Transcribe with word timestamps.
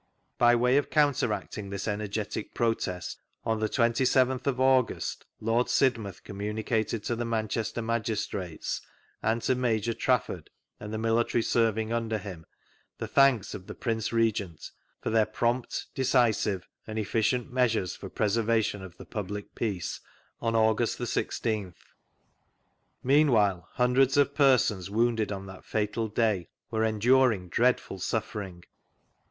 By 0.39 0.55
way 0.55 0.77
of 0.77 0.89
counteracting 0.89 1.69
this 1.69 1.87
energetic 1.87 2.55
protest, 2.55 3.19
on 3.45 3.59
the 3.59 3.69
27th 3.69 4.47
of 4.47 4.59
August 4.59 5.25
Lord 5.39 5.67
Sidmouth 5.69 6.23
communi 6.23 6.65
cated 6.65 7.03
to 7.03 7.15
the 7.15 7.23
Manchester 7.23 7.83
Magistrates 7.83 8.81
and 9.21 9.43
to 9.43 9.53
Major 9.53 9.93
Trafford 9.93 10.49
and 10.79 10.91
the 10.91 10.97
military 10.97 11.43
serving 11.43 11.93
under 11.93 12.17
him 12.17 12.47
the 12.97 13.07
thanks 13.07 13.53
of 13.53 13.67
the 13.67 13.75
Prince 13.75 14.11
Regent 14.11 14.71
"for 15.03 15.11
their 15.11 15.27
prompt, 15.27 15.85
decisive, 15.93 16.67
and 16.87 16.97
efficient 16.97 17.53
measures 17.53 17.95
for 17.95 18.09
preservation 18.09 18.81
of 18.81 18.97
the 18.97 19.05
public 19.05 19.53
peace 19.53 19.99
on 20.41 20.55
August 20.55 20.97
the 20.97 21.03
i6th." 21.03 21.75
Meanwhile 23.03 23.69
hundreds 23.73 24.17
of 24.17 24.33
persons 24.33 24.89
wounded 24.89 25.31
on 25.31 25.45
that 25.45 25.63
fatal 25.63 26.07
day 26.07 26.49
were 26.71 26.83
enduring 26.83 27.49
dreadful 27.49 27.99
suffering. 27.99 28.63